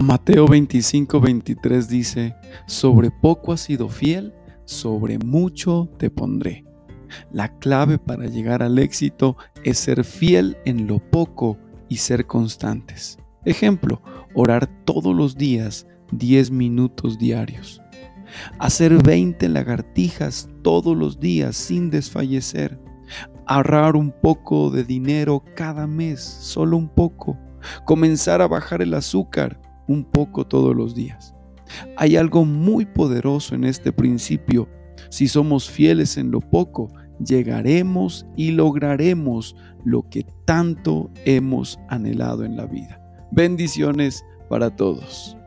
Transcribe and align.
Mateo 0.00 0.46
25, 0.46 1.20
23 1.20 1.88
dice, 1.88 2.36
sobre 2.66 3.10
poco 3.10 3.52
has 3.52 3.62
sido 3.62 3.88
fiel, 3.88 4.32
sobre 4.64 5.18
mucho 5.18 5.88
te 5.98 6.08
pondré. 6.08 6.64
La 7.32 7.58
clave 7.58 7.98
para 7.98 8.26
llegar 8.26 8.62
al 8.62 8.78
éxito 8.78 9.36
es 9.64 9.76
ser 9.76 10.04
fiel 10.04 10.56
en 10.64 10.86
lo 10.86 11.00
poco 11.00 11.58
y 11.88 11.96
ser 11.96 12.26
constantes. 12.26 13.18
Ejemplo, 13.44 14.00
orar 14.34 14.68
todos 14.84 15.16
los 15.16 15.36
días 15.36 15.88
10 16.12 16.52
minutos 16.52 17.18
diarios. 17.18 17.82
Hacer 18.60 19.02
20 19.02 19.48
lagartijas 19.48 20.48
todos 20.62 20.96
los 20.96 21.18
días 21.18 21.56
sin 21.56 21.90
desfallecer. 21.90 22.78
Ahorrar 23.46 23.96
un 23.96 24.12
poco 24.12 24.70
de 24.70 24.84
dinero 24.84 25.42
cada 25.56 25.88
mes, 25.88 26.22
solo 26.22 26.76
un 26.76 26.88
poco. 26.88 27.36
Comenzar 27.84 28.40
a 28.40 28.46
bajar 28.46 28.80
el 28.80 28.94
azúcar 28.94 29.60
un 29.88 30.04
poco 30.04 30.46
todos 30.46 30.76
los 30.76 30.94
días. 30.94 31.34
Hay 31.96 32.16
algo 32.16 32.44
muy 32.44 32.86
poderoso 32.86 33.54
en 33.54 33.64
este 33.64 33.92
principio. 33.92 34.68
Si 35.10 35.28
somos 35.28 35.68
fieles 35.68 36.16
en 36.16 36.30
lo 36.30 36.40
poco, 36.40 36.92
llegaremos 37.24 38.26
y 38.36 38.52
lograremos 38.52 39.56
lo 39.84 40.08
que 40.08 40.24
tanto 40.44 41.10
hemos 41.24 41.78
anhelado 41.88 42.44
en 42.44 42.56
la 42.56 42.66
vida. 42.66 43.00
Bendiciones 43.32 44.24
para 44.48 44.74
todos. 44.74 45.37